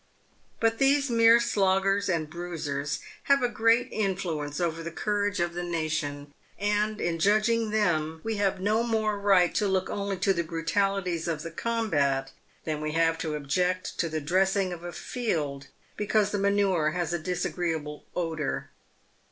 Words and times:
But 0.59 0.79
these 0.79 1.11
mere 1.11 1.37
sloggers 1.39 2.09
and 2.09 2.27
bruisers 2.27 3.01
have 3.25 3.43
a 3.43 3.47
great 3.47 3.87
influence 3.91 4.59
over 4.59 4.81
the 4.81 4.89
courage 4.89 5.39
of 5.39 5.53
the 5.53 5.61
nation, 5.61 6.33
and 6.57 6.99
in 6.99 7.19
judging 7.19 7.69
them, 7.69 8.19
we 8.23 8.37
have 8.37 8.59
no 8.59 8.81
more 8.81 9.19
right 9.19 9.53
to 9.53 9.67
look 9.67 9.91
only 9.91 10.17
to 10.17 10.33
the 10.33 10.43
brutalities 10.43 11.27
of 11.27 11.43
the 11.43 11.51
combat 11.51 12.31
than 12.63 12.81
we 12.81 12.93
have 12.93 13.19
to 13.19 13.35
object 13.35 13.99
to 13.99 14.09
the 14.09 14.19
dressing 14.21 14.73
of 14.73 14.83
a 14.83 14.91
field 14.91 15.67
because 15.97 16.31
the 16.31 16.39
manure 16.39 16.93
has 16.93 17.13
a 17.13 17.19
disagreeable 17.19 18.05
odour. 18.15 18.71